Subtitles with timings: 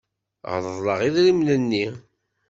[0.65, 1.85] Reḍleɣ idrimen-nni.